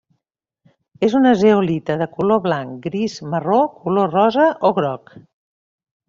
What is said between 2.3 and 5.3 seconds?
blanc, gris, marró, color, rosa o groc.